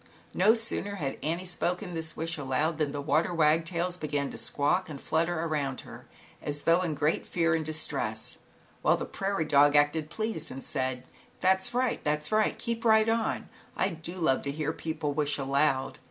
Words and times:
No 0.33 0.55
sooner 0.55 0.95
had 0.95 1.19
Annie 1.21 1.45
spoken 1.45 1.93
this 1.93 2.17
wish 2.17 2.35
aloud, 2.35 2.79
than 2.79 2.91
the 2.91 3.03
water 3.03 3.31
wagtails 3.35 3.97
began 3.97 4.31
to 4.31 4.37
squawk 4.39 4.89
and 4.89 4.99
flutter 4.99 5.39
around 5.41 5.81
her 5.81 6.07
as 6.41 6.63
though 6.63 6.81
in 6.81 6.95
great 6.95 7.23
fear 7.23 7.53
and 7.53 7.63
distress, 7.63 8.39
while 8.81 8.97
the 8.97 9.05
prairie 9.05 9.45
dog 9.45 9.75
acted 9.75 10.09
pleased 10.09 10.49
and 10.49 10.63
said:" 10.63 11.03
That's 11.41 11.75
right, 11.75 12.03
that's 12.03 12.31
right, 12.31 12.57
keep 12.57 12.83
right 12.83 13.07
on, 13.07 13.47
I 13.77 13.89
do 13.89 14.13
love 14.17 14.41
to 14.41 14.51
hear 14.51 14.73
people 14.73 15.13
wish 15.13 15.37
aloud. 15.37 15.99